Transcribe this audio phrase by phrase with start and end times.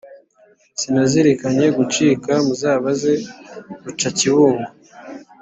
[0.79, 3.13] Sinazirikanye gucikaMuzabaze
[3.83, 4.63] Rucakibungo